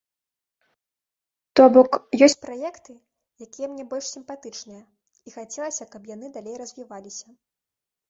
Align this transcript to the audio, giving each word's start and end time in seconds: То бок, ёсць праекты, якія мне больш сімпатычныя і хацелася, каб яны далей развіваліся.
То 1.59 1.63
бок, 1.75 1.91
ёсць 2.29 2.37
праекты, 2.47 2.91
якія 3.47 3.65
мне 3.75 3.87
больш 3.95 4.05
сімпатычныя 4.19 4.83
і 4.89 5.29
хацелася, 5.39 5.83
каб 5.97 6.13
яны 6.17 6.27
далей 6.41 6.55
развіваліся. 6.67 7.27